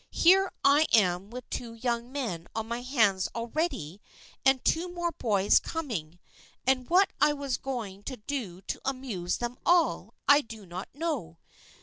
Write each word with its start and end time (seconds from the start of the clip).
Here 0.09 0.51
I 0.65 0.87
am 0.93 1.29
with 1.29 1.47
two 1.51 1.75
young 1.75 2.11
men 2.11 2.47
on 2.55 2.67
my 2.67 2.81
hands 2.81 3.29
already 3.35 4.01
and 4.43 4.65
two 4.65 4.89
more 4.89 5.11
boys 5.11 5.59
coming, 5.59 6.17
and 6.65 6.89
what 6.89 7.13
I 7.21 7.33
was 7.33 7.57
going 7.57 8.01
to 8.05 8.17
do 8.17 8.61
to 8.61 8.81
amuse 8.83 9.37
them 9.37 9.59
all 9.63 10.15
I 10.27 10.41
did 10.41 10.67
not 10.69 10.89
know. 10.95 11.37